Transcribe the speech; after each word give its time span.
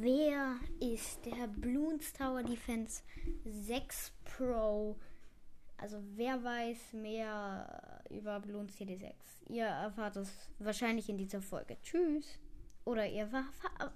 Wer 0.00 0.56
ist 0.80 1.24
der 1.24 1.46
Bloons 1.46 2.12
Tower 2.12 2.42
Defense 2.42 3.02
6 3.44 4.10
Pro? 4.24 4.96
Also 5.76 5.98
wer 6.16 6.42
weiß 6.42 6.94
mehr 6.94 8.02
über 8.10 8.40
Bloons 8.40 8.74
TD6? 8.74 9.12
Ihr 9.50 9.66
erfahrt 9.66 10.16
es 10.16 10.30
wahrscheinlich 10.58 11.08
in 11.08 11.16
dieser 11.16 11.40
Folge. 11.40 11.76
Tschüss. 11.80 12.26
Oder 12.84 13.06
ihr, 13.06 13.30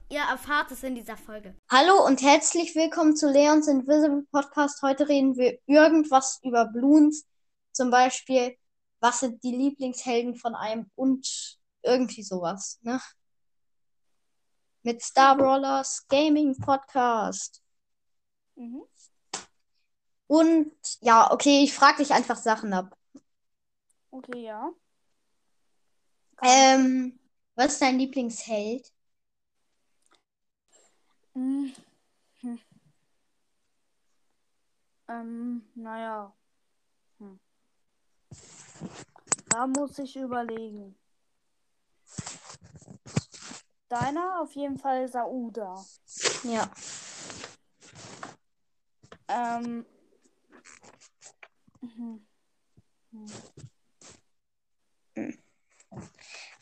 ihr 0.08 0.20
erfahrt 0.20 0.70
es 0.70 0.84
in 0.84 0.94
dieser 0.94 1.16
Folge. 1.16 1.56
Hallo 1.68 2.06
und 2.06 2.22
herzlich 2.22 2.76
willkommen 2.76 3.16
zu 3.16 3.32
Leons 3.32 3.66
Invisible 3.66 4.24
Podcast. 4.30 4.80
Heute 4.82 5.08
reden 5.08 5.36
wir 5.36 5.58
irgendwas 5.66 6.38
über 6.44 6.66
Bloons. 6.66 7.26
Zum 7.72 7.90
Beispiel, 7.90 8.56
was 9.00 9.18
sind 9.18 9.42
die 9.42 9.56
Lieblingshelden 9.56 10.36
von 10.36 10.54
einem 10.54 10.88
und 10.94 11.58
irgendwie 11.82 12.22
sowas. 12.22 12.78
Ne? 12.82 13.00
Mit 14.88 15.02
Star 15.02 15.36
Brawlers 15.36 16.08
Gaming 16.08 16.56
Podcast. 16.56 17.62
Mhm. 18.54 18.84
Und 20.26 20.72
ja, 21.02 21.30
okay, 21.30 21.62
ich 21.62 21.74
frage 21.74 21.98
dich 21.98 22.10
einfach 22.10 22.36
Sachen 22.36 22.72
ab. 22.72 22.96
Okay, 24.10 24.44
ja. 24.44 24.72
Ähm, 26.42 27.18
was 27.54 27.74
ist 27.74 27.82
dein 27.82 27.98
Lieblingsheld? 27.98 28.90
Hm. 31.34 31.74
Hm. 32.40 32.58
Ähm, 35.08 35.68
naja. 35.74 36.34
Hm. 37.18 37.38
Da 39.50 39.66
muss 39.66 39.98
ich 39.98 40.16
überlegen. 40.16 40.98
Deiner 43.88 44.40
auf 44.40 44.52
jeden 44.52 44.78
Fall 44.78 45.08
Sauda. 45.08 45.84
Ja. 46.44 46.70
Ähm. 49.28 49.86
Mhm. 51.80 52.26
Mhm. 53.12 53.26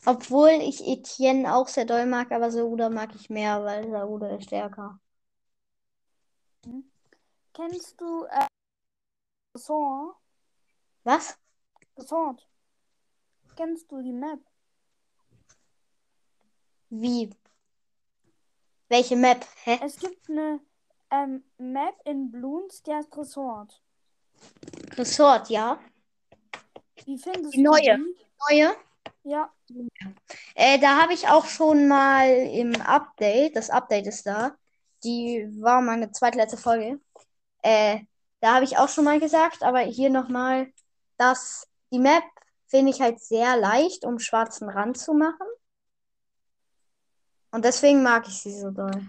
Obwohl 0.05 0.51
ich 0.61 0.87
Etienne 0.87 1.53
auch 1.53 1.67
sehr 1.67 1.85
doll 1.85 2.05
mag, 2.05 2.31
aber 2.31 2.49
Sauda 2.49 2.89
mag 2.89 3.13
ich 3.15 3.29
mehr, 3.29 3.63
weil 3.65 3.89
Sauda 3.91 4.35
ist 4.37 4.45
stärker. 4.45 4.99
Mhm. 6.65 6.89
Kennst 7.53 7.99
du 7.99 8.25
äh? 8.25 8.47
Was? 11.03 11.37
Sword. 11.99 12.47
Kennst 13.55 13.91
du 13.91 14.01
die 14.01 14.13
Map? 14.13 14.39
Wie? 16.89 17.29
Welche 18.89 19.15
Map? 19.15 19.45
Hä? 19.63 19.79
Es 19.83 19.97
gibt 19.97 20.29
eine 20.29 20.59
ähm, 21.11 21.43
Map 21.57 21.95
in 22.05 22.31
Bloons, 22.31 22.83
die 22.83 22.93
heißt 22.93 23.15
Resort. 23.17 23.81
Resort, 24.97 25.49
ja. 25.49 25.79
Wie 27.05 27.17
findest 27.17 27.53
die 27.53 27.61
neue. 27.61 27.97
du 27.97 28.03
die? 28.03 28.15
Neue? 28.49 28.75
Ja. 29.23 29.53
Äh, 30.55 30.79
da 30.79 31.01
habe 31.01 31.13
ich 31.13 31.27
auch 31.27 31.45
schon 31.45 31.87
mal 31.87 32.29
im 32.29 32.73
Update, 32.81 33.55
das 33.55 33.69
Update 33.69 34.07
ist 34.07 34.25
da. 34.25 34.55
Die 35.03 35.47
war 35.59 35.81
meine 35.81 36.11
zweitletzte 36.11 36.57
Folge. 36.57 36.99
Äh, 37.61 37.99
da 38.39 38.55
habe 38.55 38.65
ich 38.65 38.77
auch 38.77 38.89
schon 38.89 39.03
mal 39.03 39.19
gesagt, 39.19 39.63
aber 39.63 39.79
hier 39.79 40.09
nochmal, 40.09 40.71
dass 41.17 41.67
die 41.91 41.99
Map 41.99 42.23
finde 42.67 42.91
ich 42.91 43.01
halt 43.01 43.19
sehr 43.19 43.57
leicht, 43.57 44.05
um 44.05 44.19
schwarzen 44.19 44.69
Rand 44.69 44.97
zu 44.97 45.13
machen. 45.13 45.47
Und 47.51 47.65
deswegen 47.65 48.03
mag 48.03 48.27
ich 48.27 48.41
sie 48.41 48.59
so 48.59 48.71
doll. 48.71 49.05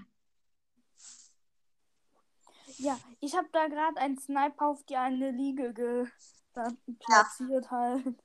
Ja, 2.78 2.98
ich 3.20 3.36
habe 3.36 3.48
da 3.52 3.66
gerade 3.66 3.96
einen 3.96 4.18
Sniper 4.18 4.68
auf 4.68 4.84
die 4.84 4.96
eine 4.96 5.32
Liege 5.32 5.74
ge 5.74 6.06
platziert 6.52 7.64
ja. 7.64 7.70
halt. 7.70 8.16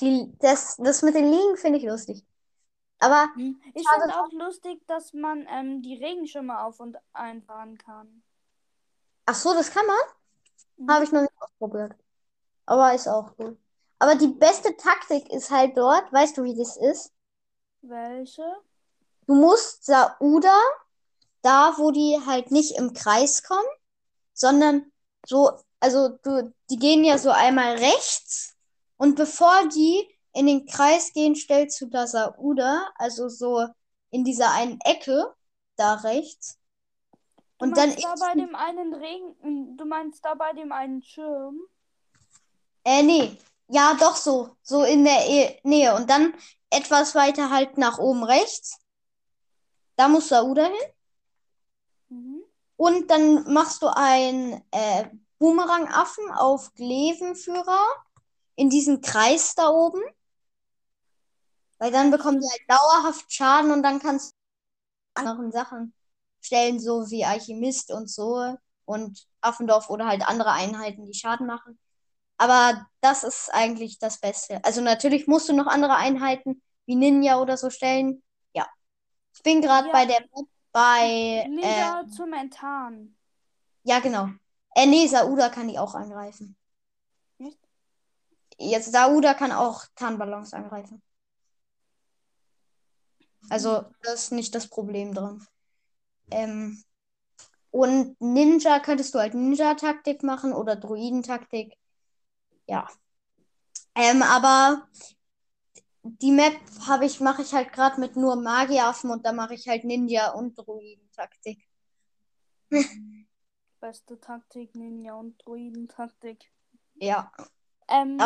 Die, 0.00 0.32
das, 0.38 0.76
das 0.76 1.02
mit 1.02 1.14
den 1.14 1.30
Liegen 1.30 1.56
finde 1.56 1.78
ich 1.78 1.84
lustig. 1.84 2.24
Aber 2.98 3.34
hm. 3.34 3.60
ich 3.74 3.88
finde 3.88 4.16
auch 4.16 4.30
lustig, 4.32 4.86
dass 4.86 5.12
man 5.12 5.46
ähm, 5.48 5.82
die 5.82 5.94
Regenschirme 5.94 6.62
auf 6.62 6.78
und 6.78 6.96
einfahren 7.12 7.76
kann. 7.78 8.22
Ach 9.26 9.34
so, 9.34 9.54
das 9.54 9.70
kann 9.70 9.86
man? 9.86 9.96
Mhm. 10.76 10.90
Habe 10.90 11.04
ich 11.04 11.12
noch 11.12 11.22
nicht 11.22 11.32
ausprobiert. 11.40 11.96
Aber 12.66 12.94
ist 12.94 13.08
auch 13.08 13.32
cool. 13.38 13.58
Aber 13.98 14.14
die 14.14 14.28
beste 14.28 14.76
Taktik 14.76 15.32
ist 15.32 15.50
halt 15.50 15.76
dort, 15.76 16.12
weißt 16.12 16.36
du, 16.36 16.44
wie 16.44 16.56
das 16.56 16.76
ist? 16.76 17.12
Welche? 17.82 18.44
Du 19.26 19.34
musst 19.34 19.84
Sauda, 19.84 20.58
da 21.42 21.74
wo 21.76 21.90
die 21.90 22.18
halt 22.26 22.50
nicht 22.50 22.76
im 22.76 22.92
Kreis 22.92 23.42
kommen, 23.42 23.68
sondern 24.32 24.90
so, 25.26 25.52
also 25.80 26.08
du, 26.22 26.52
die 26.70 26.78
gehen 26.78 27.04
ja 27.04 27.18
so 27.18 27.30
einmal 27.30 27.76
rechts 27.76 28.56
und 28.96 29.16
bevor 29.16 29.68
die 29.68 30.08
in 30.32 30.46
den 30.46 30.66
Kreis 30.66 31.12
gehen, 31.12 31.34
stellst 31.34 31.80
du 31.80 31.86
da 31.86 32.06
Sauda, 32.06 32.90
also 32.96 33.28
so 33.28 33.66
in 34.10 34.24
dieser 34.24 34.52
einen 34.52 34.80
Ecke 34.80 35.34
da 35.76 35.94
rechts. 35.94 36.58
Du 37.58 37.66
und 37.66 37.76
dann 37.76 37.94
da 37.94 38.14
bei 38.18 38.34
dem 38.34 38.54
einen 38.54 38.94
Regen, 38.94 39.76
du 39.76 39.84
meinst 39.84 40.24
da 40.24 40.34
bei 40.34 40.52
dem 40.52 40.72
einen 40.72 41.02
Schirm? 41.02 41.60
Äh, 42.84 43.02
nee. 43.02 43.36
Ja, 43.68 43.94
doch 43.94 44.16
so. 44.16 44.56
So 44.62 44.84
in 44.84 45.04
der 45.04 45.28
e 45.28 45.58
Nähe. 45.62 45.94
Und 45.94 46.10
dann 46.10 46.34
etwas 46.70 47.14
weiter 47.14 47.50
halt 47.50 47.78
nach 47.78 47.98
oben 47.98 48.24
rechts. 48.24 48.78
Da 50.02 50.08
muss 50.08 50.30
Sauda 50.30 50.64
hin. 50.64 50.92
Mhm. 52.08 52.42
Und 52.74 53.08
dann 53.08 53.52
machst 53.52 53.82
du 53.82 53.86
einen 53.86 54.60
äh, 54.72 55.04
Boomerang-Affen 55.38 56.28
auf 56.32 56.74
Glevenführer 56.74 57.86
in 58.56 58.68
diesen 58.68 59.00
Kreis 59.00 59.54
da 59.54 59.68
oben. 59.68 60.02
Weil 61.78 61.92
dann 61.92 62.10
bekommen 62.10 62.40
die 62.40 62.48
halt 62.50 62.62
dauerhaft 62.66 63.32
Schaden 63.32 63.70
und 63.70 63.84
dann 63.84 64.00
kannst 64.00 64.32
du 64.32 65.20
anderen 65.22 65.52
Sachen 65.52 65.94
stellen, 66.40 66.80
so 66.80 67.08
wie 67.08 67.24
Alchemist 67.24 67.92
und 67.92 68.10
so 68.10 68.56
und 68.84 69.28
Affendorf 69.40 69.88
oder 69.88 70.08
halt 70.08 70.26
andere 70.26 70.50
Einheiten, 70.50 71.06
die 71.06 71.14
Schaden 71.14 71.46
machen. 71.46 71.78
Aber 72.38 72.88
das 73.02 73.22
ist 73.22 73.50
eigentlich 73.52 74.00
das 74.00 74.18
Beste. 74.18 74.64
Also 74.64 74.80
natürlich 74.80 75.28
musst 75.28 75.48
du 75.48 75.52
noch 75.52 75.68
andere 75.68 75.94
Einheiten 75.94 76.60
wie 76.86 76.96
Ninja 76.96 77.40
oder 77.40 77.56
so 77.56 77.70
stellen. 77.70 78.24
Ich 79.34 79.42
bin 79.42 79.60
gerade 79.60 79.88
ja. 79.88 79.92
bei 79.92 80.06
der 80.06 80.24
bei. 80.72 81.46
Ninja 81.48 82.02
äh, 82.02 82.06
zum 82.08 82.32
Enttarnen. 82.32 83.16
Ja, 83.84 84.00
genau. 84.00 84.28
Äh, 84.74 84.86
nee, 84.86 85.06
Sauda 85.06 85.48
kann 85.48 85.68
die 85.68 85.78
auch 85.78 85.94
angreifen. 85.94 86.56
Nicht? 87.38 87.58
Jetzt 88.58 88.92
Sauda 88.92 89.34
kann 89.34 89.52
auch 89.52 89.84
Tarnballons 89.96 90.54
angreifen. 90.54 91.02
Also, 93.50 93.84
das 94.02 94.24
ist 94.24 94.32
nicht 94.32 94.54
das 94.54 94.68
Problem 94.68 95.14
drin. 95.14 95.44
Ähm, 96.30 96.82
und 97.70 98.20
Ninja 98.20 98.80
könntest 98.80 99.14
du 99.14 99.18
halt 99.18 99.34
Ninja-Taktik 99.34 100.22
machen 100.22 100.52
oder 100.52 100.76
Druidentaktik. 100.76 101.76
Ja. 102.66 102.88
Ähm, 103.94 104.22
aber 104.22 104.86
die 106.02 106.32
Map 106.32 106.58
habe 106.86 107.06
ich, 107.06 107.20
mache 107.20 107.42
ich 107.42 107.52
halt 107.54 107.72
gerade 107.72 108.00
mit 108.00 108.16
nur 108.16 108.36
Magieraffen 108.36 109.10
und 109.10 109.24
da 109.24 109.32
mache 109.32 109.54
ich 109.54 109.68
halt 109.68 109.84
Ninja 109.84 110.32
und 110.32 110.56
Druiden-Taktik. 110.56 111.68
Beste 113.80 114.20
Taktik, 114.20 114.74
Ninja 114.74 115.14
und 115.14 115.38
Druiden-Taktik. 115.44 116.52
Ja. 116.94 117.32
Ähm, 117.88 118.18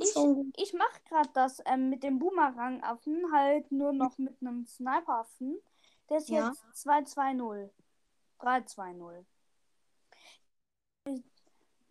ich, 0.00 0.14
ich 0.56 0.72
mache 0.74 1.00
gerade 1.08 1.30
das 1.34 1.60
ähm, 1.66 1.88
mit 1.88 2.02
dem 2.02 2.18
Boomerang-Affen 2.18 3.32
halt 3.32 3.70
nur 3.72 3.92
noch 3.92 4.18
mit 4.18 4.40
einem 4.40 4.66
Sniper-Affen. 4.66 5.58
Der 6.08 6.18
ist 6.18 6.28
ja. 6.28 6.48
jetzt 6.48 6.86
2-2-0. 6.86 7.70
3-2-0. 8.40 9.24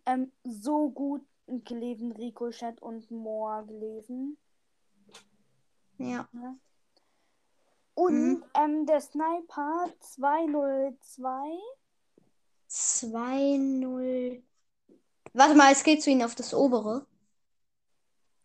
Ähm, 0.06 0.32
so 0.44 0.90
gut 0.90 1.24
gelesen, 1.46 2.12
Ricochet 2.12 2.80
und 2.80 3.10
Moor 3.10 3.64
gelesen. 3.66 4.38
Ja. 6.10 6.28
Und 7.94 8.14
mhm. 8.14 8.44
ähm, 8.54 8.86
der 8.86 9.00
Sniper 9.00 9.88
202. 10.00 11.58
2-0. 12.70 14.42
Warte 15.34 15.54
mal, 15.54 15.72
es 15.72 15.84
geht 15.84 16.02
zu 16.02 16.10
ihnen 16.10 16.22
auf 16.22 16.34
das 16.34 16.54
obere. 16.54 17.06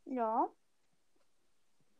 Ja. 0.06 0.50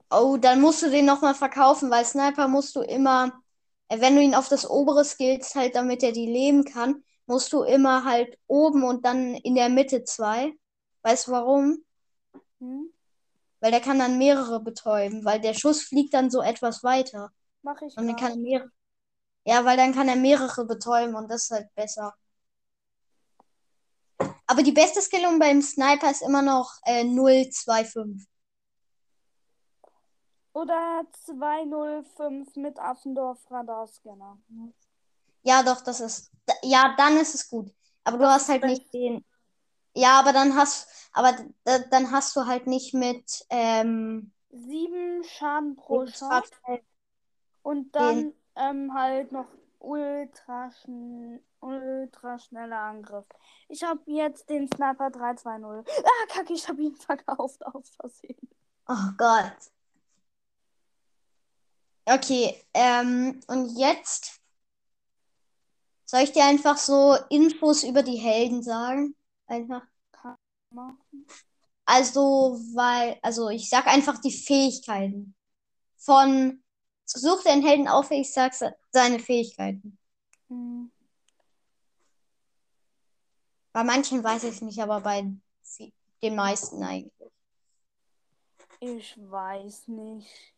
Oh, 0.10 0.38
dann 0.38 0.62
musst 0.62 0.82
du 0.84 0.90
den 0.90 1.06
nochmal 1.06 1.36
verkaufen, 1.36 1.90
weil 1.90 2.06
Sniper 2.06 2.48
musst 2.48 2.76
du 2.76 2.82
immer, 2.82 3.42
äh, 3.90 4.00
wenn 4.00 4.16
du 4.16 4.22
ihn 4.22 4.36
auf 4.36 4.48
das 4.48 4.70
obere 4.70 5.04
skillst, 5.04 5.56
halt 5.56 5.76
damit 5.76 6.04
er 6.04 6.14
die 6.14 6.26
leben 6.26 6.64
kann, 6.64 7.04
musst 7.26 7.52
du 7.52 7.64
immer 7.64 8.06
halt 8.06 8.38
oben 8.48 8.84
und 8.84 9.06
dann 9.06 9.36
in 9.36 9.56
der 9.56 9.70
Mitte 9.70 10.04
zwei. 10.04 10.54
Weißt 11.02 11.28
du 11.28 11.32
warum? 11.32 11.84
Hm? 12.60 12.94
Weil 13.60 13.72
der 13.72 13.82
kann 13.82 14.00
dann 14.00 14.18
mehrere 14.18 14.62
betäuben, 14.62 15.26
weil 15.26 15.42
der 15.42 15.54
Schuss 15.54 15.84
fliegt 15.84 16.14
dann 16.14 16.30
so 16.30 16.42
etwas 16.42 16.84
weiter. 16.84 17.32
Mach 17.64 17.82
ich. 17.82 17.98
Und 17.98 18.08
dann 18.08 18.16
kann 18.16 18.32
er 18.32 18.38
mehrere. 18.38 18.72
Ja, 19.46 19.66
weil 19.66 19.78
dann 19.78 19.94
kann 19.94 20.10
er 20.10 20.16
mehrere 20.16 20.66
betäuben 20.66 21.16
und 21.16 21.30
das 21.32 21.44
ist 21.44 21.52
halt 21.52 21.74
besser. 21.74 22.14
Aber 24.46 24.64
die 24.64 24.72
beste 24.72 25.02
Skillung 25.02 25.40
beim 25.40 25.62
Sniper 25.62 26.12
ist 26.12 26.22
immer 26.22 26.42
noch 26.42 26.72
äh, 26.84 27.04
025. 27.04 28.28
Oder 30.54 31.06
205 31.26 32.56
mit 32.56 32.80
Affendorf 32.80 33.40
Radarscanner. 33.52 34.40
Ja, 35.44 35.62
doch, 35.62 35.82
das 35.82 36.00
ist. 36.00 36.32
Ja, 36.64 36.96
dann 36.98 37.18
ist 37.18 37.36
es 37.36 37.48
gut. 37.48 37.72
Aber 38.04 38.18
du 38.18 38.26
hast 38.28 38.50
halt 38.50 38.64
nicht 38.64 38.92
den. 38.94 39.24
Ja, 39.98 40.20
aber 40.20 40.32
dann 40.32 40.56
hast, 40.56 40.88
aber 41.12 41.34
d- 41.34 41.84
dann 41.90 42.12
hast 42.12 42.36
du 42.36 42.46
halt 42.46 42.68
nicht 42.68 42.94
mit 42.94 43.46
ähm, 43.50 44.32
7 44.52 45.24
Schaden 45.24 45.76
pro 45.76 45.98
Ultra- 45.98 46.44
Shot. 46.44 46.82
Und 47.64 47.94
dann 47.96 48.34
ähm, 48.56 48.94
halt 48.94 49.32
noch 49.32 49.48
ultra, 49.80 50.72
schn 50.72 51.40
ultra 51.60 52.38
schneller 52.40 52.78
Angriff. 52.80 53.26
Ich 53.68 53.84
habe 53.84 54.02
jetzt 54.06 54.50
den 54.50 54.68
Sniper 54.68 55.10
320. 55.10 55.94
Ah, 56.06 56.26
kacke, 56.30 56.54
ich 56.54 56.68
habe 56.68 56.82
ihn 56.82 56.96
verkauft 56.96 57.66
aus 57.66 57.90
Versehen. 58.00 58.38
Oh 58.88 59.12
Gott. 59.18 59.58
Okay, 62.06 62.56
ähm, 62.74 63.42
und 63.48 63.78
jetzt 63.78 64.40
soll 66.06 66.22
ich 66.22 66.32
dir 66.32 66.46
einfach 66.46 66.78
so 66.78 67.18
Infos 67.30 67.84
über 67.84 68.02
die 68.02 68.16
Helden 68.16 68.64
sagen? 68.64 69.17
Einfach. 69.48 69.84
Machen. 70.70 71.26
Also, 71.86 72.60
weil, 72.74 73.18
also 73.22 73.50
ich 73.50 73.70
sag 73.70 73.88
einfach 73.88 74.20
die 74.20 74.32
Fähigkeiten. 74.32 75.34
Von 75.96 76.62
such 77.06 77.44
den 77.44 77.66
Helden 77.66 77.88
auf, 77.88 78.12
ich 78.12 78.34
sag 78.34 78.54
se- 78.54 78.76
seine 78.92 79.20
Fähigkeiten. 79.20 79.98
Hm. 80.50 80.92
Bei 83.72 83.84
manchen 83.84 84.22
weiß 84.24 84.44
ich 84.44 84.56
es 84.56 84.62
nicht, 84.62 84.80
aber 84.82 85.00
bei 85.00 85.26
den 86.22 86.36
meisten 86.36 86.84
eigentlich. 86.84 87.14
Ich 88.82 89.18
weiß 89.18 89.88
nicht. 89.88 90.54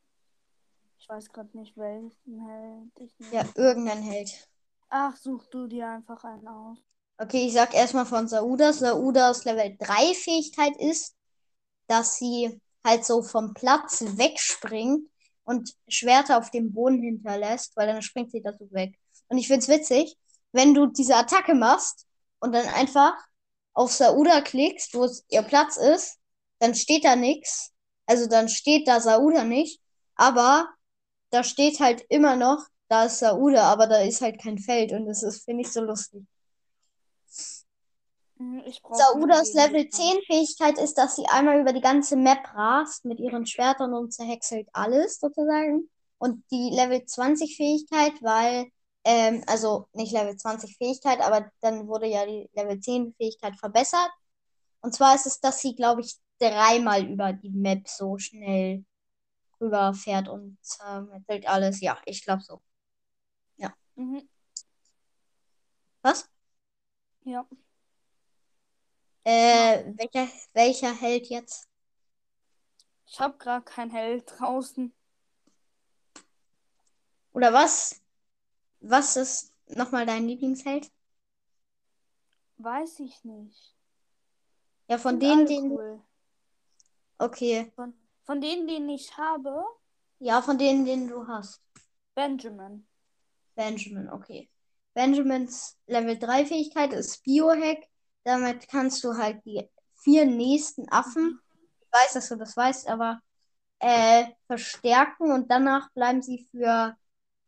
Ich 0.97 1.07
weiß 1.07 1.30
gerade 1.31 1.56
nicht, 1.57 1.77
welchen 1.77 2.47
Held 2.47 3.00
ich 3.00 3.19
nehme. 3.19 3.33
Ja, 3.35 3.45
irgendein 3.56 4.01
Held. 4.01 4.47
Ach, 4.89 5.15
such 5.15 5.45
du 5.47 5.68
dir 5.68 5.88
einfach 5.88 6.24
einen 6.24 6.47
aus. 6.47 6.80
Okay, 7.21 7.48
ich 7.48 7.54
sag 7.54 7.74
erstmal 7.74 8.06
von 8.06 8.27
Sauda. 8.27 8.71
Saudas 8.74 9.44
Level 9.44 9.75
3 9.77 10.13
Fähigkeit 10.13 10.75
ist, 10.77 11.16
dass 11.88 12.18
sie 12.18 12.62
halt 12.86 13.06
so 13.06 13.24
vom 13.24 13.54
Platz 13.54 14.01
wegspringt 14.18 15.10
und 15.44 15.75
Schwerter 15.89 16.38
auf 16.38 16.51
dem 16.51 16.74
Boden 16.74 17.01
hinterlässt, 17.04 17.75
weil 17.75 17.88
dann 17.88 18.01
springt 18.01 18.31
sie 18.31 18.42
da 18.42 18.54
so 18.57 18.71
weg. 18.71 18.98
Und 19.27 19.38
ich 19.38 19.48
find's 19.48 19.68
witzig, 19.68 20.18
wenn 20.54 20.74
du 20.74 20.88
diese 20.88 21.16
Attacke 21.16 21.56
machst 21.56 22.07
und 22.39 22.54
dann 22.54 22.68
einfach 22.68 23.13
auf 23.74 23.92
Sauda 23.94 24.42
klickst, 24.42 24.94
wo 24.95 25.10
ihr 25.30 25.44
Platz 25.44 25.77
ist, 25.77 26.19
dann 26.60 26.75
steht 26.75 27.06
da 27.06 27.16
nichts. 27.18 27.71
Also 28.06 28.27
dann 28.27 28.50
steht 28.50 28.88
da 28.88 29.01
Sauda 29.01 29.44
nicht, 29.44 29.81
aber 30.16 30.69
da 31.31 31.44
steht 31.44 31.80
halt 31.81 32.06
immer 32.10 32.36
noch, 32.38 32.66
da 32.89 33.06
ist 33.06 33.19
Sauda, 33.19 33.71
aber 33.71 33.88
da 33.88 33.98
ist 34.01 34.21
halt 34.21 34.42
kein 34.42 34.57
Feld 34.60 34.94
und 34.94 35.07
das 35.07 35.24
ist, 35.24 35.45
finde 35.45 35.63
ich, 35.63 35.71
so 35.74 35.81
lustig. 35.81 36.25
Hm, 38.39 38.63
Ich 38.65 38.81
Saudas 38.89 39.53
Level 39.53 39.89
10 39.89 40.21
Fähigkeit 40.25 40.77
ist, 40.77 40.97
dass 40.97 41.15
sie 41.15 41.25
einmal 41.27 41.59
über 41.59 41.74
die 41.74 41.81
ganze 41.81 42.15
Map 42.15 42.39
rast 42.53 43.06
mit 43.06 43.19
ihren 43.19 43.45
Schwertern 43.45 43.94
und 43.94 44.13
zerhäckselt 44.13 44.68
alles 44.74 45.19
sozusagen. 45.19 45.89
Und 46.18 46.44
die 46.51 46.69
Level 46.74 47.06
20 47.06 47.56
Fähigkeit, 47.57 48.13
weil, 48.21 48.68
ähm, 49.06 49.44
also 49.47 49.88
nicht 49.94 50.13
Level 50.13 50.36
20 50.36 50.77
Fähigkeit, 50.77 51.19
aber 51.21 51.50
dann 51.62 51.88
wurde 51.88 52.07
ja 52.07 52.25
die 52.25 52.50
Level 52.53 52.80
10 52.80 53.13
Fähigkeit 53.15 53.56
verbessert. 53.57 54.09
Und 54.81 54.94
zwar 54.94 55.15
ist 55.15 55.25
es, 55.27 55.39
dass 55.42 55.62
sie, 55.62 55.75
glaube 55.75 56.01
ich, 56.01 56.18
dreimal 56.39 57.06
über 57.06 57.33
die 57.33 57.50
Map 57.51 57.88
so 57.88 58.18
schnell 58.18 58.85
rüberfährt 59.62 60.30
und 60.30 60.57
zermetzelt 60.62 61.47
alles. 61.47 61.81
Ja, 61.81 61.97
ich 62.06 62.24
glaube 62.24 62.44
so. 62.44 62.62
Mhm. 63.95 64.27
Was? 66.03 66.27
Ja. 67.25 67.45
Äh, 69.24 69.94
welcher, 69.98 70.27
welcher 70.54 70.94
Held 70.94 71.27
jetzt? 71.27 71.68
Ich 73.06 73.19
habe 73.19 73.38
gerade 73.38 73.66
kein 73.66 73.89
Held 73.89 74.31
draußen. 74.38 74.94
Oder 77.33 77.54
was? 77.54 78.01
Was 78.81 79.16
ist 79.18 79.54
nochmal 79.68 80.06
dein 80.06 80.27
Lieblingsheld? 80.27 80.89
Weiß 82.57 83.00
ich 83.00 83.24
nicht. 83.24 83.75
Ja, 84.88 84.98
von 84.98 85.19
denen, 85.19 85.45
den. 85.45 85.71
cool. 85.71 86.01
Okay. 87.18 87.71
Von, 87.75 87.94
von 88.24 88.42
denen, 88.42 88.68
den 88.68 88.89
ich 88.89 89.16
habe, 89.18 89.63
Ja, 90.19 90.42
von 90.42 90.57
denen, 90.57 90.86
den 90.86 91.07
du 91.07 91.27
hast. 91.27 91.62
Benjamin. 92.16 92.88
Benjamin, 93.56 94.10
okay. 94.10 94.50
Benjamins 94.94 95.77
Level 95.88 96.18
3 96.18 96.45
Fähigkeit 96.45 96.94
ist 96.94 97.24
Biohack. 97.24 97.88
Damit 98.24 98.68
kannst 98.69 99.04
du 99.04 99.16
halt 99.18 99.44
die 99.45 99.68
vier 100.04 100.25
nächsten 100.25 100.89
Affen, 100.92 101.39
ich 101.81 101.88
weiß, 101.92 102.13
dass 102.13 102.30
du 102.30 102.36
das 102.38 102.56
weißt, 102.56 102.88
aber 102.89 103.21
äh, 103.80 104.25
verstärken 104.48 105.31
und 105.31 105.51
danach 105.51 105.92
bleiben 105.94 106.21
sie 106.21 106.48
für 106.51 106.95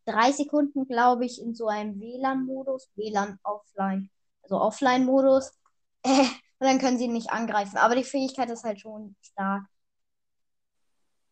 drei 0.05 0.31
Sekunden, 0.31 0.87
glaube 0.87 1.25
ich, 1.25 1.41
in 1.41 1.55
so 1.55 1.67
einem 1.67 1.99
WLAN-Modus, 1.99 2.89
WLAN 2.95 3.39
offline, 3.43 4.09
also 4.43 4.59
Offline-Modus. 4.61 5.53
Äh, 6.05 6.21
und 6.59 6.67
dann 6.67 6.79
können 6.79 6.97
sie 6.97 7.07
nicht 7.07 7.31
angreifen. 7.31 7.77
Aber 7.77 7.95
die 7.95 8.03
Fähigkeit 8.03 8.49
ist 8.51 8.63
halt 8.63 8.79
schon 8.79 9.15
stark. 9.21 9.63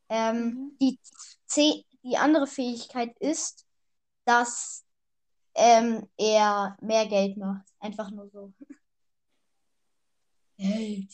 Ähm, 0.10 0.46
Mhm. 0.50 0.78
die, 0.82 1.00
C 1.48 1.86
die 2.04 2.18
andere 2.18 2.48
Fähigkeit 2.48 3.16
ist, 3.20 3.66
dass 4.26 4.86
ähm, 5.56 6.10
er 6.18 6.78
mehr 6.82 7.08
Geld 7.08 7.38
macht. 7.38 7.66
Einfach 7.80 8.12
nur 8.12 8.30
so. 8.30 8.54
Geld. 10.60 11.10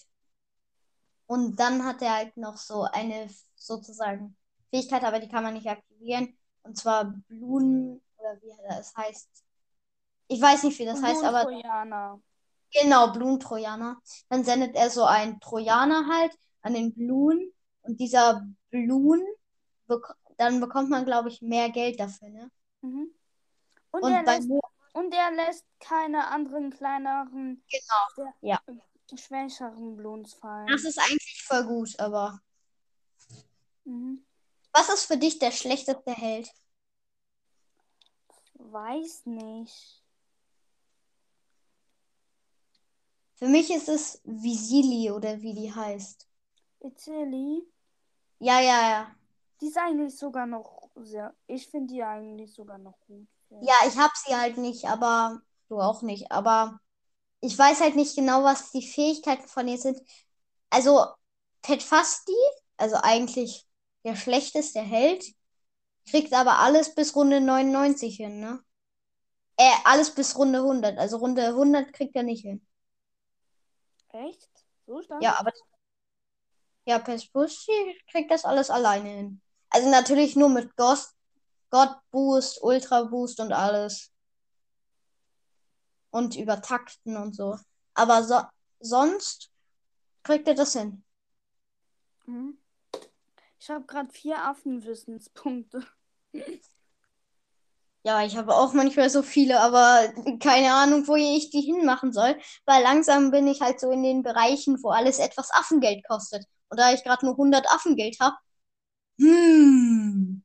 Und 1.27 1.59
dann 1.59 1.85
hat 1.85 2.01
er 2.01 2.15
halt 2.15 2.37
noch 2.37 2.57
so 2.57 2.83
eine 2.83 3.29
sozusagen 3.55 4.35
Fähigkeit, 4.69 5.03
aber 5.03 5.19
die 5.19 5.27
kann 5.27 5.43
man 5.43 5.53
nicht 5.53 5.67
aktivieren. 5.67 6.37
Und 6.63 6.77
zwar 6.77 7.05
Blumen, 7.27 8.01
oder 8.17 8.41
wie 8.41 8.51
das 8.67 8.95
heißt. 8.95 9.29
Ich 10.27 10.41
weiß 10.41 10.63
nicht, 10.63 10.79
wie 10.79 10.85
das 10.85 11.01
heißt, 11.01 11.23
aber 11.23 11.43
Trojaner. 11.43 12.19
genau, 12.71 13.11
Blumentrojaner. 13.11 14.01
Dann 14.29 14.43
sendet 14.43 14.75
er 14.75 14.89
so 14.89 15.03
einen 15.03 15.39
Trojaner 15.39 16.07
halt 16.07 16.35
an 16.61 16.73
den 16.73 16.93
Blumen. 16.93 17.51
Und 17.81 17.99
dieser 17.99 18.47
Blumen, 18.71 19.23
bek 19.87 20.01
dann 20.37 20.59
bekommt 20.59 20.89
man, 20.89 21.05
glaube 21.05 21.29
ich, 21.29 21.41
mehr 21.41 21.69
Geld 21.69 21.99
dafür, 21.99 22.29
ne? 22.29 22.51
Mhm. 22.81 23.13
Und, 23.91 24.03
Und 24.03 24.11
er 24.11 24.23
lässt, 24.23 24.49
und 24.93 25.13
er 25.13 25.31
lässt 25.31 25.65
keine 25.79 26.27
anderen 26.27 26.71
kleineren, 26.71 27.63
Genau, 27.69 28.05
der, 28.17 28.33
ja. 28.41 28.59
Schwächeren 29.15 29.95
Bloons 29.95 30.33
fallen. 30.33 30.67
Das 30.67 30.83
ist 30.83 30.99
eigentlich 30.99 31.43
voll 31.43 31.65
gut, 31.65 31.99
aber 31.99 32.39
Mhm. 33.85 34.25
was 34.73 34.89
ist 34.89 35.05
für 35.05 35.17
dich 35.17 35.39
der 35.39 35.51
schlechteste 35.51 36.11
Held? 36.11 36.49
Weiß 38.55 39.25
nicht. 39.25 40.03
Für 43.35 43.47
mich 43.47 43.69
ist 43.69 43.89
es 43.89 44.21
Visili 44.23 45.11
oder 45.11 45.41
wie 45.41 45.53
die 45.53 45.73
heißt. 45.73 46.27
Izeli, 46.79 47.63
Ja, 48.39 48.59
ja, 48.59 48.89
ja. 48.89 49.15
die 49.61 49.67
ist 49.67 49.77
eigentlich 49.77 50.17
sogar 50.17 50.45
noch 50.45 50.89
sehr. 50.95 51.33
Ich 51.47 51.67
finde 51.67 51.93
die 51.93 52.03
eigentlich 52.03 52.53
sogar 52.53 52.77
noch 52.77 52.99
gut. 53.01 53.27
Ja, 53.61 53.73
ich 53.87 53.97
hab 53.97 54.11
sie 54.15 54.35
halt 54.35 54.57
nicht, 54.57 54.85
aber 54.85 55.41
du 55.69 55.79
auch 55.79 56.01
nicht. 56.01 56.31
Aber 56.31 56.79
ich 57.45 57.57
weiß 57.57 57.81
halt 57.81 57.95
nicht 57.95 58.15
genau, 58.15 58.43
was 58.43 58.71
die 58.71 58.85
Fähigkeiten 58.85 59.47
von 59.47 59.67
ihr 59.67 59.77
sind. 59.77 59.99
Also, 60.69 61.05
Petfasti, 61.61 62.35
also 62.77 62.95
eigentlich 63.01 63.65
der 64.03 64.15
schlechteste 64.15 64.81
Held, 64.81 65.23
kriegt 66.09 66.33
aber 66.33 66.59
alles 66.59 66.93
bis 66.93 67.15
Runde 67.15 67.41
99 67.41 68.17
hin, 68.17 68.39
ne? 68.39 68.59
Äh, 69.57 69.71
alles 69.85 70.13
bis 70.13 70.37
Runde 70.37 70.59
100. 70.59 70.97
Also 70.97 71.17
Runde 71.17 71.47
100 71.47 71.93
kriegt 71.93 72.15
er 72.15 72.23
nicht 72.23 72.41
hin. 72.41 72.65
Echt? 74.09 74.49
So 74.85 75.01
stark? 75.01 75.21
Ja, 75.21 75.39
aber 75.39 75.51
ja, 76.85 76.99
Pespucci 76.99 77.71
kriegt 78.11 78.31
das 78.31 78.45
alles 78.45 78.69
alleine 78.69 79.09
hin. 79.09 79.41
Also 79.69 79.89
natürlich 79.89 80.35
nur 80.35 80.49
mit 80.49 80.75
Ghost, 80.75 81.15
God 81.69 81.89
Boost, 82.11 82.61
Ultra 82.61 83.03
Boost 83.03 83.39
und 83.39 83.51
alles. 83.51 84.11
Und 86.15 86.37
über 86.37 86.61
Takten 86.61 87.17
und 87.17 87.35
so. 87.35 87.57
Aber 87.93 88.23
so, 88.23 88.39
sonst 88.79 89.51
kriegt 90.23 90.47
er 90.47 90.53
das 90.53 90.71
hin. 90.71 91.03
Mhm. 92.25 92.57
Ich 93.59 93.69
habe 93.69 93.83
gerade 93.85 94.09
vier 94.13 94.41
Affenwissenspunkte. 94.41 95.85
Ja, 98.03 98.23
ich 98.23 98.37
habe 98.37 98.55
auch 98.55 98.71
manchmal 98.71 99.09
so 99.09 99.23
viele, 99.23 99.59
aber 99.59 100.13
keine 100.39 100.73
Ahnung, 100.73 101.05
wo 101.05 101.15
ich 101.15 101.49
die 101.49 101.59
hinmachen 101.59 102.13
soll, 102.13 102.39
weil 102.63 102.81
langsam 102.81 103.31
bin 103.31 103.45
ich 103.49 103.59
halt 103.59 103.81
so 103.81 103.91
in 103.91 104.01
den 104.01 104.23
Bereichen, 104.23 104.81
wo 104.83 104.91
alles 104.91 105.19
etwas 105.19 105.51
Affengeld 105.51 106.07
kostet. 106.07 106.45
Und 106.69 106.79
da 106.79 106.93
ich 106.93 107.03
gerade 107.03 107.25
nur 107.25 107.35
100 107.35 107.67
Affengeld 107.69 108.17
habe, 108.21 108.37
hm. 109.19 110.43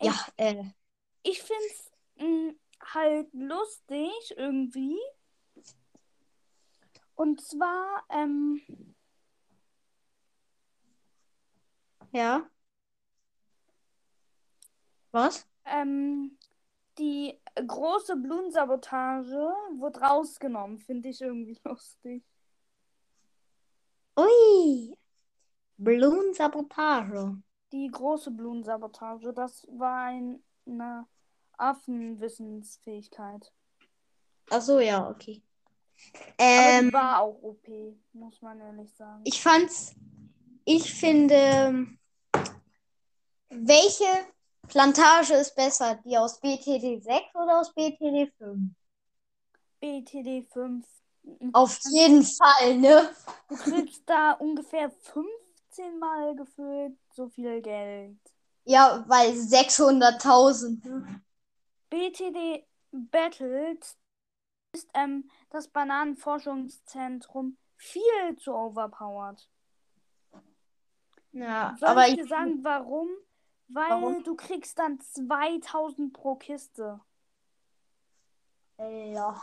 Ja, 0.00 0.14
äh, 0.38 0.64
Ich 1.22 1.42
finde 1.42 1.62
es 1.70 1.90
halt 2.94 3.32
lustig 3.32 4.34
irgendwie. 4.36 4.98
Und 7.14 7.40
zwar, 7.40 8.04
ähm, 8.10 8.60
ja. 12.12 12.48
Was? 15.12 15.46
ähm, 15.66 16.38
die 16.98 17.38
große 17.54 18.16
Blumensabotage 18.16 19.52
wird 19.78 20.00
rausgenommen. 20.00 20.78
Finde 20.78 21.08
ich 21.10 21.20
irgendwie 21.20 21.58
lustig. 21.64 22.24
Ui. 24.18 24.96
Blumensabotage. 25.76 27.36
Die 27.72 27.90
große 27.90 28.30
Blumensabotage, 28.30 29.32
das 29.34 29.66
war 29.70 30.04
ein, 30.04 30.42
eine 30.66 31.06
Affenwissensfähigkeit. 31.56 33.52
Ach 34.50 34.60
so, 34.62 34.80
ja, 34.80 35.08
okay. 35.08 35.42
Ähm, 36.38 36.92
war 36.92 37.20
auch 37.20 37.42
OP, 37.42 37.66
muss 38.12 38.40
man 38.42 38.60
ehrlich 38.60 38.92
sagen. 38.94 39.22
ich 39.24 39.40
fand's, 39.40 39.94
ich 40.64 40.92
finde, 40.92 41.86
welche 43.48 44.26
Plantage 44.68 45.34
ist 45.34 45.54
besser? 45.54 45.98
Die 46.04 46.16
aus 46.18 46.40
BTD 46.40 47.00
6 47.02 47.34
oder 47.34 47.60
aus 47.60 47.72
BTD 47.72 48.32
5? 48.38 48.70
BTD 49.80 50.46
5. 50.52 50.84
Auf 51.52 51.78
jeden 51.90 52.22
Fall, 52.22 52.76
ne? 52.78 53.10
Du 53.48 53.56
kriegst 53.56 54.02
da 54.06 54.32
ungefähr 54.32 54.90
15 54.90 55.98
Mal 55.98 56.36
gefühlt 56.36 56.96
so 57.14 57.28
viel 57.28 57.60
Geld. 57.62 58.18
Ja, 58.64 59.04
weil 59.06 59.32
600.000. 59.32 61.20
BTD 61.90 62.64
Battles 62.92 63.96
ist 64.72 64.88
ähm, 64.94 65.30
das 65.50 65.68
Bananenforschungszentrum 65.68 67.56
viel 67.76 68.36
zu 68.38 68.54
overpowered. 68.54 69.48
Ja, 71.32 71.76
Soll 71.78 71.88
aber 71.88 72.08
ich 72.08 72.16
dir 72.16 72.26
sagen, 72.26 72.64
warum? 72.64 73.08
Weil 73.68 73.90
Warum? 73.90 74.24
du 74.24 74.36
kriegst 74.36 74.78
dann 74.78 75.00
2000 75.00 76.12
pro 76.12 76.36
Kiste. 76.36 77.00
ja, 78.78 79.34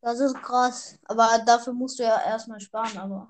das 0.00 0.20
ist 0.20 0.34
krass. 0.36 0.98
Aber 1.04 1.38
dafür 1.44 1.72
musst 1.72 1.98
du 1.98 2.04
ja 2.04 2.20
erstmal 2.22 2.60
sparen, 2.60 2.96
aber. 2.98 3.28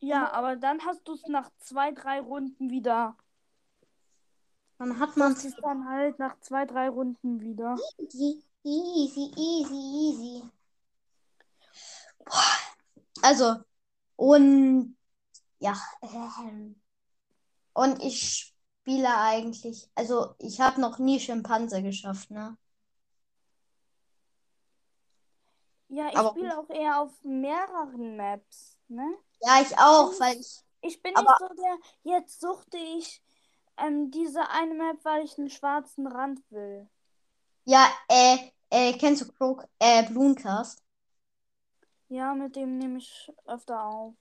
Ja, 0.00 0.30
aber 0.32 0.56
dann 0.56 0.84
hast 0.84 1.06
du 1.06 1.12
es 1.14 1.26
nach 1.28 1.50
zwei, 1.58 1.92
drei 1.92 2.20
Runden 2.20 2.70
wieder. 2.70 3.16
Dann 4.82 4.98
hat 4.98 5.16
man 5.16 5.30
es 5.30 5.54
dann 5.62 5.88
halt 5.88 6.18
nach 6.18 6.40
zwei, 6.40 6.66
drei 6.66 6.88
Runden 6.88 7.40
wieder. 7.40 7.76
Easy, 7.98 8.42
easy, 8.64 9.30
easy, 9.36 9.74
easy. 9.74 10.42
Also, 13.22 13.58
und 14.16 14.96
ja, 15.60 15.80
und 17.74 18.02
ich 18.02 18.52
spiele 18.80 19.16
eigentlich, 19.16 19.88
also 19.94 20.34
ich 20.40 20.60
habe 20.60 20.80
noch 20.80 20.98
nie 20.98 21.20
Schimpanse 21.20 21.80
geschafft, 21.84 22.32
ne? 22.32 22.58
Ja, 25.90 26.08
ich 26.08 26.18
spiele 26.18 26.58
auch 26.58 26.70
eher 26.70 27.02
auf 27.02 27.12
mehreren 27.22 28.16
Maps, 28.16 28.80
ne? 28.88 29.14
Ja, 29.42 29.60
ich 29.60 29.78
auch, 29.78 30.10
weil 30.18 30.40
ich, 30.40 30.58
Ich 30.80 31.00
bin 31.00 31.14
Aber- 31.14 31.36
nicht 31.38 31.38
so 31.38 31.54
der, 31.54 31.78
jetzt 32.02 32.40
suchte 32.40 32.78
ich 32.78 33.22
ähm, 33.76 34.10
diese 34.10 34.48
eine 34.50 34.74
Map, 34.74 34.98
weil 35.04 35.24
ich 35.24 35.38
einen 35.38 35.50
schwarzen 35.50 36.06
Rand 36.06 36.40
will. 36.50 36.88
ja, 37.64 37.88
äh, 38.08 38.36
äh, 38.70 38.92
kennst 38.94 39.22
du 39.22 39.32
Croak, 39.32 39.68
äh, 39.78 40.04
Blumencast? 40.08 40.82
Ja, 42.08 42.34
mit 42.34 42.56
dem 42.56 42.78
nehme 42.78 42.98
ich 42.98 43.32
öfter 43.46 43.84
auf. 43.84 44.14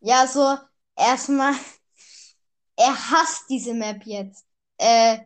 Ja, 0.00 0.26
so, 0.26 0.58
erstmal, 0.96 1.54
er 2.76 3.10
hasst 3.10 3.48
diese 3.48 3.74
Map 3.74 4.04
jetzt. 4.04 4.46
Äh, 4.78 5.18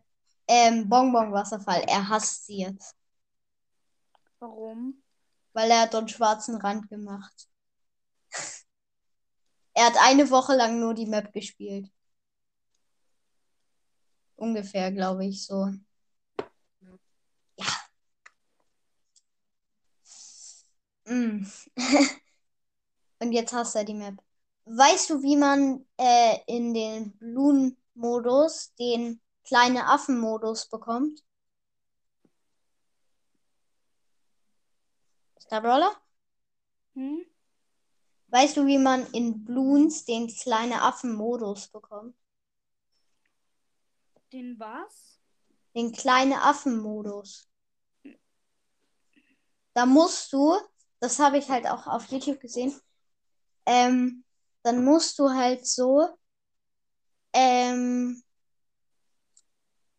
ähm, 0.48 0.88
Bonbon 0.88 1.32
Wasserfall, 1.32 1.82
er 1.88 2.08
hasst 2.08 2.46
sie 2.46 2.58
jetzt. 2.58 2.94
Warum? 4.38 5.02
weil 5.56 5.70
er 5.70 5.80
hat 5.80 5.94
dort 5.94 6.02
einen 6.02 6.08
schwarzen 6.08 6.56
Rand 6.56 6.88
gemacht. 6.90 7.48
Er 9.78 9.84
hat 9.84 9.96
eine 10.00 10.30
Woche 10.30 10.56
lang 10.56 10.80
nur 10.80 10.94
die 10.94 11.04
Map 11.04 11.34
gespielt. 11.34 11.90
Ungefähr, 14.36 14.92
glaube 14.92 15.26
ich, 15.26 15.44
so. 15.44 15.70
Ja. 17.56 17.66
Mm. 21.06 21.46
Und 23.20 23.32
jetzt 23.32 23.52
hasst 23.52 23.76
er 23.76 23.84
die 23.84 23.94
Map. 23.94 24.16
Weißt 24.66 25.10
du, 25.10 25.22
wie 25.22 25.36
man 25.36 25.86
äh, 25.96 26.38
in 26.46 26.74
den 26.74 27.16
Balloon-Modus 27.18 28.74
den 28.74 29.20
kleine 29.44 29.86
Affen-Modus 29.86 30.68
bekommt? 30.68 31.22
Star 35.40 35.62
Brawler? 35.62 35.92
Hm? 36.94 37.24
Weißt 38.28 38.56
du, 38.56 38.66
wie 38.66 38.78
man 38.78 39.06
in 39.12 39.44
Bloons 39.44 40.04
den 40.04 40.26
kleine 40.26 40.82
Affen-Modus 40.82 41.68
bekommt? 41.68 42.16
Den 44.32 44.58
was? 44.58 45.20
Den 45.74 45.92
kleine 45.92 46.42
Affen-Modus. 46.42 47.48
Da 49.74 49.86
musst 49.86 50.32
du, 50.32 50.56
das 51.00 51.18
habe 51.18 51.38
ich 51.38 51.48
halt 51.48 51.66
auch 51.66 51.86
auf 51.86 52.06
YouTube 52.06 52.40
gesehen, 52.40 52.74
ähm, 53.66 54.24
dann 54.62 54.84
musst 54.84 55.18
du 55.18 55.30
halt 55.30 55.66
so, 55.66 56.08
ähm, 57.32 58.22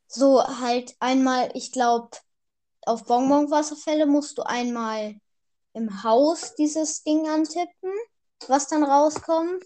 so 0.08 0.42
halt 0.44 0.96
einmal, 1.00 1.52
ich 1.54 1.72
glaube, 1.72 2.10
auf 2.86 3.06
Bonbon-Wasserfälle 3.06 4.06
musst 4.06 4.38
du 4.38 4.44
einmal 4.44 5.20
im 5.74 6.04
Haus 6.04 6.56
dieses 6.56 7.04
Ding 7.04 7.28
antippen, 7.30 7.92
was 8.48 8.68
dann 8.68 8.84
rauskommt. 8.84 9.64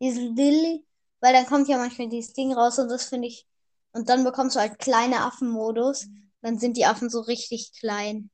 Diese 0.00 0.20
Lilly, 0.20 0.84
weil 1.20 1.32
dann 1.34 1.46
kommt 1.46 1.68
ja 1.68 1.78
manchmal 1.78 2.08
dieses 2.08 2.32
Ding 2.32 2.52
raus 2.52 2.78
und 2.78 2.88
das 2.88 3.04
finde 3.08 3.28
ich. 3.28 3.46
Und 3.92 4.08
dann 4.08 4.24
bekommst 4.24 4.56
du 4.56 4.60
halt 4.60 4.78
kleine 4.78 5.22
Affen-Modus. 5.22 6.08
Dann 6.40 6.58
sind 6.58 6.76
die 6.76 6.86
Affen 6.86 7.10
so 7.10 7.20
richtig 7.20 7.72
klein. 7.78 8.30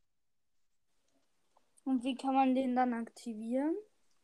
Und 1.84 2.04
wie 2.04 2.14
kann 2.14 2.34
man 2.34 2.54
den 2.54 2.76
dann 2.76 2.94
aktivieren? 2.94 3.74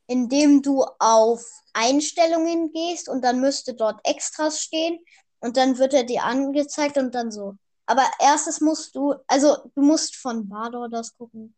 Indem 0.06 0.62
du 0.62 0.84
auf 0.98 1.42
Einstellungen 1.72 2.72
gehst 2.72 3.08
und 3.08 3.22
dann 3.22 3.40
müsste 3.40 3.74
dort 3.74 4.06
Extras 4.06 4.60
stehen 4.60 4.98
und 5.40 5.56
dann 5.56 5.78
wird 5.78 5.94
er 5.94 6.04
dir 6.04 6.24
angezeigt 6.24 6.98
und 6.98 7.14
dann 7.14 7.30
so. 7.30 7.56
Aber 7.86 8.04
erstes 8.20 8.60
musst 8.60 8.94
du, 8.94 9.14
also 9.26 9.56
du 9.74 9.82
musst 9.82 10.16
von 10.16 10.48
Bador 10.48 10.88
das 10.88 11.16
gucken. 11.16 11.54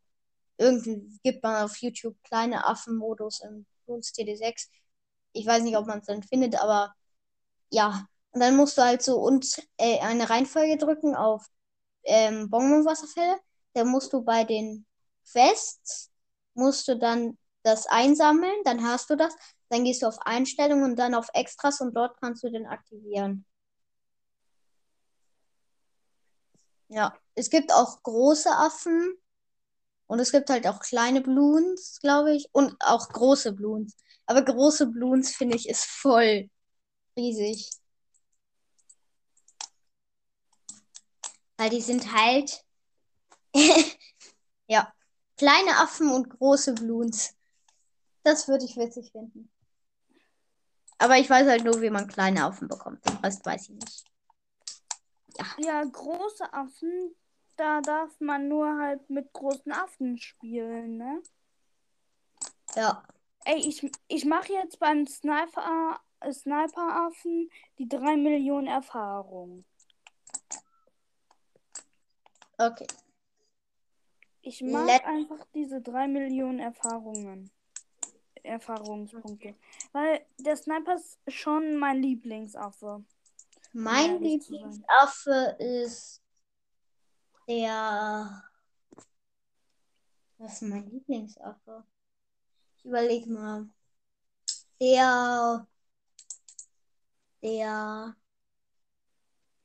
Irgendwie 0.58 1.02
gibt 1.22 1.42
man 1.42 1.64
auf 1.64 1.76
YouTube 1.78 2.16
kleine 2.24 2.66
Affen-Modus 2.66 3.40
im 3.40 3.66
Bloons 3.84 4.12
TD6. 4.12 4.70
Ich 5.32 5.46
weiß 5.46 5.62
nicht, 5.62 5.76
ob 5.76 5.86
man 5.86 5.98
es 6.00 6.06
dann 6.06 6.22
findet, 6.22 6.60
aber 6.60 6.94
ja. 7.70 8.06
Und 8.36 8.40
dann 8.40 8.56
musst 8.56 8.76
du 8.76 8.82
halt 8.82 9.00
so 9.00 9.16
und 9.16 9.46
äh, 9.78 9.98
eine 10.00 10.28
Reihenfolge 10.28 10.76
drücken 10.76 11.14
auf 11.16 11.46
ähm, 12.04 12.50
Bonbon-Wasserfälle. 12.50 13.38
Dann 13.72 13.88
musst 13.88 14.12
du 14.12 14.22
bei 14.22 14.44
den 14.44 14.84
Quests, 15.32 16.10
musst 16.52 16.86
du 16.86 16.98
dann 16.98 17.38
das 17.62 17.86
einsammeln, 17.86 18.52
dann 18.64 18.86
hast 18.86 19.08
du 19.08 19.16
das. 19.16 19.34
Dann 19.70 19.84
gehst 19.84 20.02
du 20.02 20.06
auf 20.06 20.18
Einstellungen 20.20 20.84
und 20.84 20.98
dann 20.98 21.14
auf 21.14 21.28
Extras 21.32 21.80
und 21.80 21.94
dort 21.94 22.20
kannst 22.20 22.44
du 22.44 22.50
den 22.50 22.66
aktivieren. 22.66 23.46
Ja, 26.88 27.16
es 27.36 27.48
gibt 27.48 27.72
auch 27.72 28.02
große 28.02 28.50
Affen 28.50 29.14
und 30.08 30.18
es 30.20 30.30
gibt 30.30 30.50
halt 30.50 30.66
auch 30.66 30.80
kleine 30.80 31.22
Bloons, 31.22 32.00
glaube 32.02 32.36
ich, 32.36 32.50
und 32.52 32.76
auch 32.80 33.08
große 33.08 33.54
Bloons. 33.54 33.96
Aber 34.26 34.42
große 34.42 34.88
Bloons, 34.88 35.34
finde 35.34 35.56
ich, 35.56 35.70
ist 35.70 35.86
voll 35.86 36.50
riesig. 37.16 37.70
Weil 41.66 41.70
die 41.70 41.80
sind 41.80 42.12
halt, 42.12 42.64
ja, 44.68 44.92
kleine 45.36 45.80
Affen 45.80 46.12
und 46.12 46.28
große 46.30 46.74
Bloons. 46.74 47.34
Das 48.22 48.46
würde 48.46 48.64
ich 48.64 48.76
witzig 48.76 49.10
finden. 49.10 49.50
Aber 50.98 51.18
ich 51.18 51.28
weiß 51.28 51.48
halt 51.48 51.64
nur, 51.64 51.82
wie 51.82 51.90
man 51.90 52.06
kleine 52.06 52.44
Affen 52.44 52.68
bekommt. 52.68 53.04
Den 53.04 53.16
Rest 53.16 53.44
weiß 53.44 53.62
ich 53.62 53.70
nicht. 53.70 54.04
ja. 55.38 55.44
Ja, 55.58 55.82
große 55.82 56.52
Affen, 56.52 57.16
da 57.56 57.80
darf 57.80 58.12
man 58.20 58.46
nur 58.46 58.78
halt 58.78 59.10
mit 59.10 59.32
großen 59.32 59.72
Affen 59.72 60.18
spielen, 60.18 60.98
ne? 60.98 61.20
Ja. 62.76 63.02
Ey, 63.44 63.58
ich, 63.58 63.90
ich 64.06 64.24
mache 64.24 64.52
jetzt 64.52 64.78
beim 64.78 65.04
Sniper, 65.08 65.98
äh, 66.20 66.32
Sniper-Affen 66.32 67.50
die 67.78 67.88
3 67.88 68.16
Millionen 68.16 68.68
Erfahrung. 68.68 69.64
Okay. 72.58 72.86
Ich 74.42 74.62
mag 74.62 74.86
Let- 74.86 75.04
einfach 75.04 75.44
diese 75.54 75.80
3 75.80 76.08
Millionen 76.08 76.58
Erfahrungen. 76.60 77.50
Erfahrungspunkte. 78.42 79.56
Weil 79.92 80.24
der 80.38 80.56
Sniper 80.56 80.94
ist 80.94 81.18
schon 81.26 81.76
mein 81.76 82.00
Lieblingsaffe. 82.00 83.04
Mein 83.72 84.22
Lieblingsaffe 84.22 85.56
ist 85.58 86.22
der. 87.48 88.44
Was 90.38 90.52
ist 90.54 90.62
mein 90.62 90.88
Lieblingsaffe? 90.90 91.84
Ich 92.78 92.84
überlege 92.84 93.30
mal. 93.30 93.68
Der. 94.80 95.66
Der. 97.42 98.16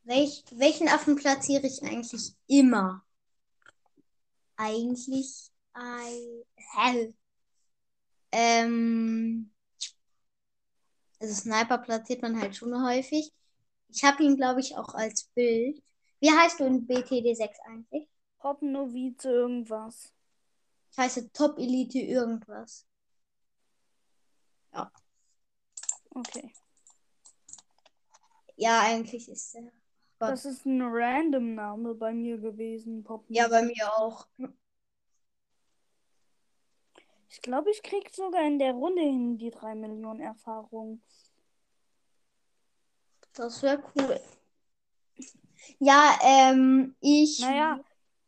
Welch, 0.04 0.44
welchen 0.52 0.88
Affen 0.88 1.16
platziere 1.16 1.68
ich 1.68 1.82
eigentlich 1.84 2.34
immer? 2.48 3.04
Eigentlich 4.58 5.52
ein. 5.74 6.44
Hell. 6.56 7.14
Ähm. 8.32 9.52
Also 11.20 11.34
Sniper 11.36 11.78
platziert 11.78 12.22
man 12.24 12.40
halt 12.40 12.56
schon 12.56 12.74
häufig. 12.84 13.32
Ich 13.90 14.04
habe 14.04 14.24
ihn, 14.24 14.38
glaube 14.38 14.60
ich, 14.60 14.76
auch 14.78 14.96
als 14.96 15.26
Bild. 15.36 15.82
Wie 16.20 16.32
heißt 16.32 16.60
du 16.60 16.66
in 16.66 16.88
BTD6 16.88 17.60
eigentlich? 17.68 18.08
Hoppennovize 18.42 19.30
irgendwas. 19.30 20.14
Ich 20.92 20.98
heiße 20.98 21.32
Top 21.32 21.60
Elite 21.60 22.00
irgendwas. 22.00 22.86
Okay. 26.16 26.54
Ja, 28.58 28.82
eigentlich 28.82 29.30
ist 29.30 29.56
er. 29.56 29.72
Das 30.30 30.46
ist 30.46 30.66
ein 30.66 30.82
random 30.82 31.56
Name 31.56 31.96
bei 31.96 32.14
mir 32.14 32.38
gewesen. 32.38 33.04
Hoppennovize. 33.08 33.40
Ja, 33.40 33.48
bei 33.48 33.64
mir 33.64 33.92
auch. 33.98 34.28
Ich 37.30 37.42
glaube, 37.42 37.72
ich 37.72 37.82
krieg 37.82 38.14
sogar 38.14 38.46
in 38.46 38.60
der 38.60 38.74
Runde 38.74 39.02
hin 39.02 39.38
die 39.38 39.50
3 39.50 39.74
Millionen 39.74 40.20
Erfahrung. 40.20 41.02
Das 43.34 43.64
wäre 43.64 43.82
cool. 43.96 44.20
Ja, 45.80 46.20
ähm, 46.24 46.96
ich. 47.00 47.40
Naja, 47.40 47.80